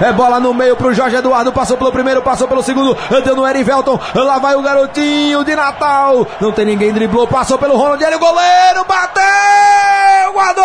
É 0.00 0.12
bola 0.12 0.40
no 0.40 0.54
meio 0.54 0.76
pro 0.76 0.94
Jorge 0.94 1.16
Eduardo. 1.16 1.52
Passou 1.52 1.76
pelo 1.76 1.92
primeiro, 1.92 2.22
passou 2.22 2.48
pelo 2.48 2.62
segundo. 2.62 2.96
Deu 3.22 3.36
no 3.36 3.46
Erivelton. 3.46 4.00
Lá 4.14 4.38
vai 4.38 4.54
o 4.54 4.62
garotinho 4.62 5.44
de 5.44 5.54
Natal. 5.54 6.26
Não 6.40 6.52
tem 6.52 6.64
ninguém, 6.64 6.92
driblou. 6.92 7.26
Passou 7.26 7.58
pelo 7.58 7.76
Ronaldinho. 7.76 8.16
O 8.16 8.18
goleiro 8.18 8.84
bateu. 8.88 10.32
Guardou! 10.32 10.64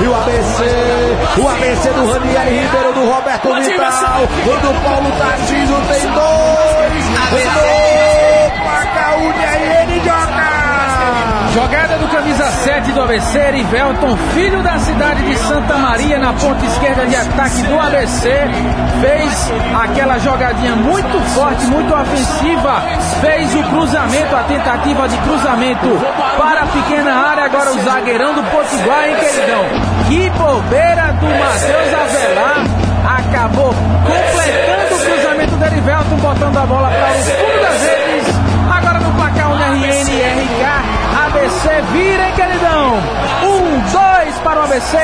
E 0.00 0.06
o 0.06 0.14
ABC. 0.14 0.64
O 1.38 1.48
ABC 1.48 1.90
do 1.90 2.12
Ranieri 2.12 2.58
Ribeiro, 2.58 2.92
do 2.94 3.10
Roberto 3.10 3.54
Vital. 3.54 4.22
O 4.22 4.56
do 4.60 4.82
Paulo 4.82 5.10
Tarcísio 5.18 5.76
tem 5.88 6.02
dois. 6.12 7.04
Placa 8.62 9.16
o 9.18 9.32
DRN 9.32 10.04
joga. 10.04 10.64
Jogada 11.54 11.96
do 11.98 12.08
camisa 12.08 12.50
7 12.50 12.90
do 12.90 13.02
ABC, 13.02 13.38
Erivelton, 13.38 14.16
filho 14.34 14.60
da 14.64 14.76
cidade 14.80 15.22
de 15.22 15.36
Santa 15.38 15.78
Maria, 15.78 16.18
na 16.18 16.32
ponta 16.32 16.66
esquerda 16.66 17.06
de 17.06 17.14
ataque 17.14 17.62
do 17.62 17.78
ABC, 17.78 18.28
fez 19.00 19.52
aquela 19.80 20.18
jogadinha 20.18 20.74
muito 20.74 21.20
forte, 21.32 21.64
muito 21.66 21.94
ofensiva, 21.94 22.82
fez 23.20 23.54
o 23.54 23.62
cruzamento, 23.70 24.34
a 24.34 24.42
tentativa 24.42 25.08
de 25.08 25.16
cruzamento 25.18 25.88
para 26.36 26.62
a 26.62 26.66
pequena 26.66 27.23
agora 27.44 27.72
o 27.72 27.82
zagueirão 27.82 28.34
do 28.34 28.42
Potiguar, 28.44 29.06
hein, 29.06 29.16
queridão? 29.20 29.64
Que 30.08 30.30
bobeira 30.30 31.12
do 31.12 31.26
Matheus 31.26 31.94
Avelar, 31.94 32.64
acabou 33.18 33.74
completando 33.74 34.94
o 34.94 34.98
cruzamento 34.98 35.56
do 35.56 35.64
Erivelton, 35.64 36.16
botando 36.16 36.56
a 36.56 36.66
bola 36.66 36.88
para 36.88 37.10
o 37.10 37.14
fundo 37.14 37.62
das 37.62 37.82
redes, 37.82 38.34
agora 38.74 38.98
no 38.98 39.12
placar 39.12 39.50
o 39.50 39.54
RNRK, 39.56 40.64
ABC 41.26 41.82
vira, 41.92 42.26
hein, 42.26 42.32
queridão? 42.34 42.94
Um, 43.42 43.80
dois 43.92 44.38
para 44.38 44.60
o 44.60 44.64
ABC, 44.64 44.96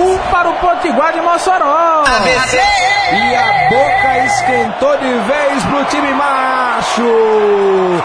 um 0.00 0.18
para 0.30 0.50
o 0.50 0.52
Potiguar 0.54 1.12
de 1.14 1.20
Mossoró. 1.22 2.04
ABC! 2.04 2.58
E 3.10 3.34
a 3.34 3.68
boca 3.70 4.18
esquentou 4.26 4.96
de 4.98 5.18
vez 5.20 5.64
pro 5.64 5.84
time 5.86 6.12
macho. 6.12 8.04